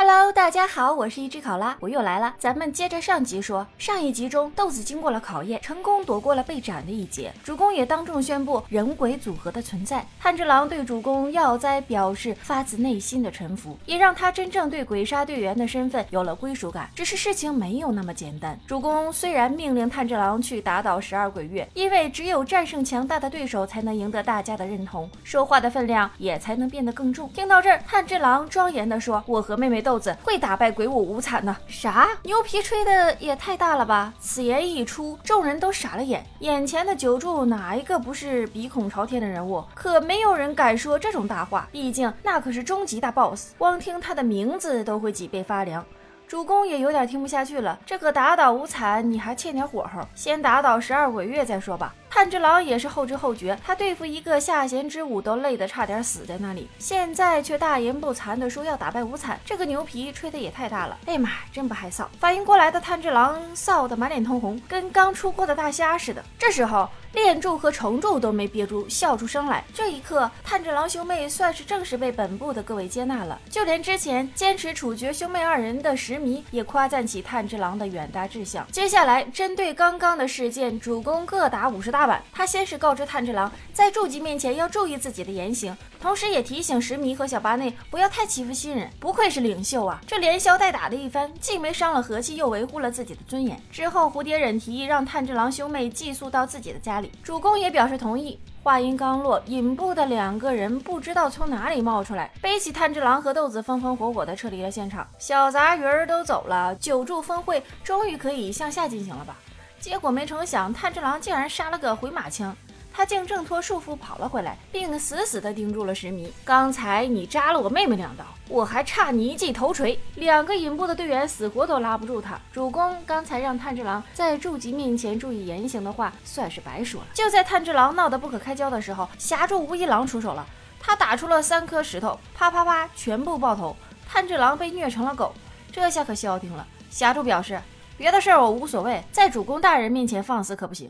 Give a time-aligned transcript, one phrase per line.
[0.00, 2.32] Hello，大家好，我是一只考拉，我又来了。
[2.38, 7.32] 咱们接着上集说，上一集中豆子经过了考验，成功躲过了被斩的一劫。
[7.42, 10.06] 主公也当众宣布人鬼组合的存在。
[10.20, 16.88] 炭治郎对主公要哉表示发自内心的臣服，也让他真正对鬼杀队员的身份有了归属感。
[16.94, 18.56] 只是事情没有那么简单。
[18.68, 27.28] 主公虽然命令炭治郎去打倒十二鬼月，因为只有战胜强大的对手，才能赢得大家的认同，说话的分量也才能变得更重。
[27.34, 31.56] 听到这儿，炭治郎庄严地说：“我和妹妹。”豆子会打败鬼舞无惨呢？
[31.66, 34.12] 啥牛皮吹的也太大了吧！
[34.20, 36.22] 此言一出，众人都傻了眼。
[36.40, 39.64] 眼前的九柱哪一个不是鼻孔朝天的人物？
[39.74, 45.82] 可没有人敢说这种大话，毕竟那可是终极大 boss，光听他的名字都会脊背发凉。
[46.26, 51.94] 主公也有点听不下去了，这个打倒无惨，你还欠点火候，先打倒十二鬼月再说吧。
[52.10, 60.96] 炭治郎也是后知后觉，他对付一个下弦之舞都累得差点死在那里，现在却大言不惭地说要打败无惨，这个牛皮吹得也太大了。
[61.06, 62.06] 哎妈，真不害臊！
[62.18, 66.24] 反应过来的炭治郎臊得满脸通红，跟刚出锅的大虾似的。
[66.38, 69.62] 这时候，炼柱和成柱都没憋住笑出声来。
[69.74, 78.66] 这一刻，炭治郎兄妹算是正式被本部的各位接纳了，就连之前坚持处决兄妹二人的石迷也夸赞起炭治郎的远大志向。
[78.72, 81.97] 接下来，针对刚刚的事件，主公各打五十大。
[81.98, 88.88] 大板，他先是告知炭治郎，在筑吉面前要注意自己的言行，同时也提醒石迷和小八内不要太欺负新人。
[89.00, 90.00] 不愧是领袖啊！
[90.06, 93.60] 这连消带打的一番，既没伤了和气，又维护了自己的尊严。
[93.72, 98.38] 之后，蝴蝶忍提议让炭治郎兄妹寄宿到自己的家里，主公也表示同意。
[98.62, 105.04] 话音刚落，引部的两个人不知道从哪里冒出来，背起炭治郎和豆子，风风火火地撤离了现场。
[105.18, 109.36] 小杂鱼儿都走了，九柱峰会终于可以向下进行了吧？
[109.80, 112.54] 结果没成想，炭治郎竟然杀了个回马枪，
[112.92, 116.32] 他竟挣脱束缚跑了回来，并死死地盯住了石迷。
[116.44, 119.98] 刚才你扎了我妹妹两刀，我还差你一记头锤。
[120.16, 122.38] 两个引部的队员死活都拉不住他。
[122.52, 127.06] 主公刚才让炭治郎在筑吉面前注意言行的话，算是白说了。
[127.14, 130.44] 就在炭治郎闹得不可开交的时候，侠助无一郎出手了，
[130.80, 133.76] 他打出了三颗石头，啪啪啪，全部爆头。
[134.08, 135.32] 炭治郎被虐成了狗，
[135.70, 136.66] 这下可消停了。
[136.90, 137.60] 侠助表示。
[137.98, 140.88] 别的事儿我无所谓，在主公大人面前放肆可不行。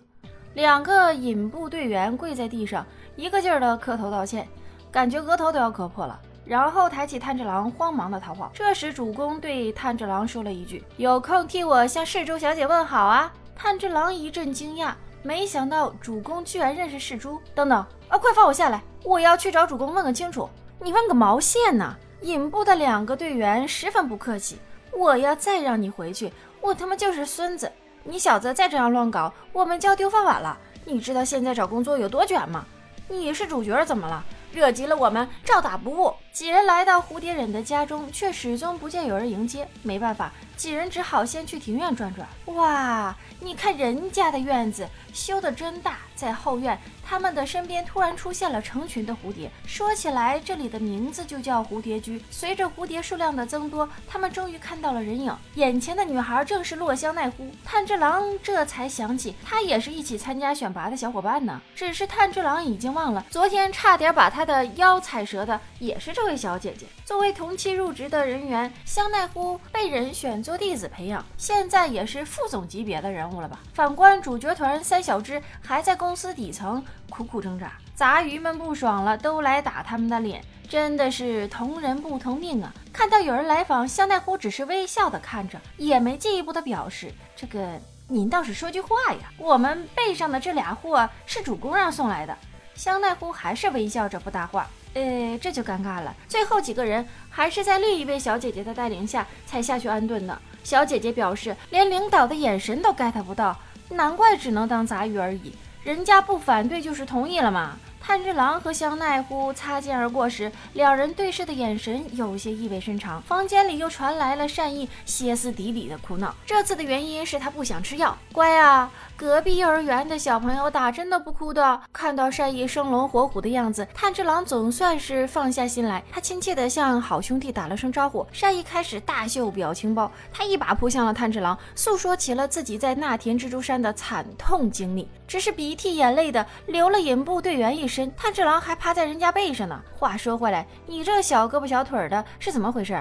[0.52, 2.84] 两个引部队员跪在地上，
[3.16, 4.46] 一个劲儿的磕头道歉，
[4.92, 6.20] 感觉额头都要磕破了。
[6.44, 8.50] 然后抬起炭治郎，慌忙的逃跑。
[8.52, 14.92] 这时主公对炭治郎说了一句：“有空替我向世珠小姐问好啊。”炭治郎一阵惊讶，
[15.22, 17.40] 没想到主公居然认识世珠。
[17.54, 20.46] 等等啊，快放我下来，我要去找主公问个清楚。
[20.78, 21.96] 你问个毛线呢？
[22.20, 24.58] 引部的两个队员十分不客气，
[24.92, 26.32] 我要再让你回去。
[26.60, 27.70] 我他妈就是孙子！
[28.04, 30.58] 你小子再这样乱搞，我们就要丢饭碗了。
[30.84, 32.64] 你知道现在找工作有多卷吗？
[33.08, 34.24] 你是主角，怎么了？
[34.52, 36.12] 惹急了我们，照打不误。
[36.38, 39.66] 几人来到蝴蝶忍的家中，却始终不见有人迎接。
[39.82, 42.28] 没办法，几人只好先去庭院转转。
[42.54, 46.78] 哇，你看人家的院子修得真大，在后院。
[47.04, 49.50] 他们的身边突然出现了成群的蝴蝶。
[49.66, 52.22] 说起来，这里的名字就叫蝴蝶居。
[52.30, 55.34] 随着蝴蝶数量的增多，他们终于看到了人影。
[55.54, 57.50] 眼前的女孩正是落香奈乎。
[57.64, 61.60] 炭治郎这才想起，他也是一起参加选拔的小伙伴呢。
[61.74, 66.84] 只是炭治郎已经忘了，昨天差点把他的腰踩折的也是这这位小姐姐。
[67.06, 73.60] 作为同期入职的人员，香奈乎被人选做弟子培养，现在也是副总级别的人物了吧？
[73.72, 76.84] 反观主角团三小只，还在公司底层。
[77.08, 82.70] 苦苦挣扎，杂鱼们不爽了，都来打他们的脸，真的是同人不同命啊！
[82.92, 87.10] 看到有人来访，香奈乎只是微笑的看着，也没进一步的表示。
[87.34, 89.32] 这个您倒是说句话呀！
[89.38, 92.36] 我们背上的这俩货是主公让送来的。
[92.74, 94.68] 香奈乎还是微笑着不搭话。
[94.94, 96.14] 呃，这就尴尬了。
[96.26, 100.38] 最后几个人还是在另一位小姐姐的带领下才下去安顿的。
[100.64, 103.56] 小姐姐表示，连领导的眼神都 get 不到，
[103.90, 105.54] 难怪只能当杂鱼而已。
[105.84, 107.76] 人家不反对就是同意了嘛。
[108.00, 113.20] 炭治郎和香奈乎擦肩而过时，两人对视的眼神有些意味深长。
[113.22, 116.34] 房间里又传来了善意歇斯底里的哭闹。
[116.46, 118.16] 这次的原因是他不想吃药。
[118.32, 121.80] 乖啊，隔壁幼儿园的小朋友打针都不哭的。
[121.92, 126.00] 看到善意生龙活虎的样子，炭治郎总算是放下心来。
[126.08, 128.24] 他亲切地向好兄弟打了声招呼。
[128.30, 135.08] 善意开始大秀表情包，他一把扑向了炭治郎，诉说起了自己在那田蜘蛛山的惨痛经历。
[135.26, 138.14] 只是鼻涕眼泪的流了引部队员一身。
[138.14, 139.82] 炭治郎还趴在人家背上呢。
[139.96, 142.96] 话说回来，你这小胳膊小腿的是怎么回事？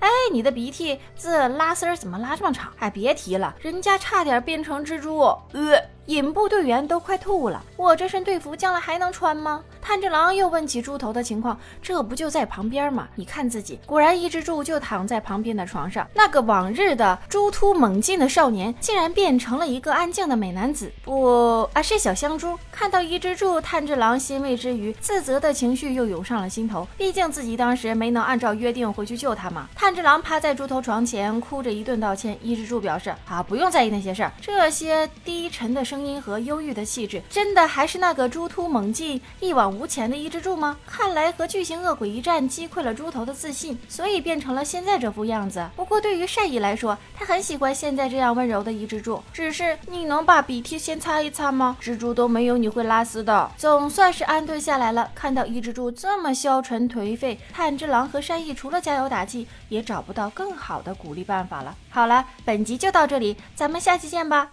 [0.00, 2.72] 哎，你的鼻涕自拉丝儿怎么拉这么长？
[2.78, 5.18] 哎，别提了，人家差点变成蜘蛛。
[5.52, 5.80] 呃。
[6.10, 7.62] 引部队员都快吐了。
[7.76, 9.62] 我这身队服将来还能穿吗？
[9.80, 13.08] 炭治郎又问起猪头的情况，这不就在旁边吗？
[13.14, 16.04] 你看自己，果然伊之助就躺在旁边的床上。
[16.12, 20.90] 那个往日的猪突猛进的少年，竟然变成了一个安静的美男子。
[21.04, 22.58] 不啊，是小香猪。
[22.72, 26.86] 看到伊之助，炭治郎欣慰之余，自责的情绪又涌上了心头。
[26.98, 29.68] 毕竟自己当时没能按照约定回去救他嘛。
[29.76, 32.36] 炭治郎趴在猪头床前，哭着一顿道歉。
[32.42, 34.32] 伊之助表示啊，不用在意那些事儿。
[34.40, 40.78] 这些低沉的声声音和忧郁的气质，真的还是那个猪突猛进、一往无前的伊之助吗？
[40.86, 45.68] 看来和巨型恶鬼一战，击溃了猪头的自信，所以变成了现在这副样子。
[45.76, 49.22] 不过对于善意来说，他很喜欢现在这样温柔的伊之助。
[49.30, 51.76] 只是你能把鼻涕先擦一擦吗？
[51.82, 53.50] 蜘蛛都没有你会拉丝的。
[53.58, 55.10] 总算是安顿下来了。
[55.14, 61.76] 看到伊之助这么消沉颓废，炭治郎和善意除了加油打气，也找不到更好的鼓励办法了。
[61.90, 64.52] 好了，本集就到这里，咱们下期见吧。